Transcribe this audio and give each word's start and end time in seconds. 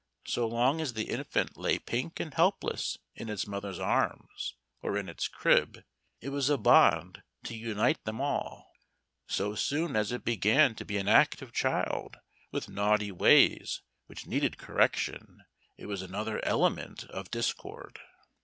So 0.25 0.47
long 0.47 0.81
as 0.81 0.93
the 0.93 1.11
infant 1.11 1.55
lay 1.57 1.77
pink 1.77 2.19
and 2.19 2.33
helpless 2.33 2.97
in 3.13 3.29
its 3.29 3.45
mother's 3.45 3.77
arms 3.77 4.55
or 4.81 4.97
in 4.97 5.07
its 5.07 5.27
crib, 5.27 5.83
it 6.21 6.29
was 6.29 6.49
a 6.49 6.57
bond 6.57 7.21
to 7.43 7.55
unite 7.55 8.03
them 8.03 8.19
all. 8.19 8.71
So 9.27 9.53
soon 9.53 9.95
as 9.95 10.11
it 10.11 10.25
began 10.25 10.73
to 10.73 10.85
be 10.85 10.97
an 10.97 11.07
active 11.07 11.53
child, 11.53 12.17
with 12.51 12.67
naughty 12.67 13.11
ways 13.11 13.83
which 14.07 14.25
needed 14.25 14.57
correction, 14.57 15.43
it 15.77 15.85
was 15.85 16.01
another 16.01 16.43
element 16.43 17.03
of 17.03 17.29
discord. 17.29 17.99